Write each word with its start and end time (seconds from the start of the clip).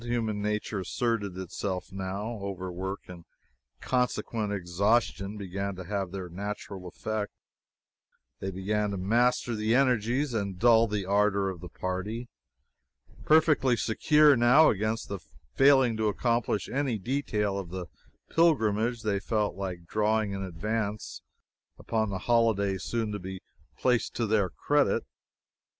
Human 0.03 0.41
nature 0.41 0.79
asserted 0.79 1.37
itself, 1.37 1.91
now. 1.91 2.39
Overwork 2.41 3.01
and 3.07 3.23
consequent 3.81 4.51
exhaustion 4.51 5.37
began 5.37 5.75
to 5.75 5.83
have 5.83 6.09
their 6.11 6.27
natural 6.27 6.87
effect. 6.87 7.31
They 8.39 8.49
began 8.49 8.89
to 8.89 8.97
master 8.97 9.53
the 9.53 9.75
energies 9.75 10.33
and 10.33 10.57
dull 10.57 10.87
the 10.87 11.05
ardor 11.05 11.49
of 11.51 11.61
the 11.61 11.69
party. 11.69 12.29
Perfectly 13.25 13.77
secure 13.77 14.35
now, 14.35 14.71
against 14.71 15.11
failing 15.53 15.97
to 15.97 16.07
accomplish 16.07 16.67
any 16.67 16.97
detail 16.97 17.59
of 17.59 17.69
the 17.69 17.85
pilgrimage, 18.31 19.03
they 19.03 19.19
felt 19.19 19.53
like 19.53 19.85
drawing 19.85 20.31
in 20.31 20.41
advance 20.43 21.21
upon 21.77 22.09
the 22.09 22.17
holiday 22.25 22.79
soon 22.79 23.11
to 23.11 23.19
be 23.19 23.39
placed 23.77 24.15
to 24.15 24.25
their 24.25 24.49
credit. 24.49 25.03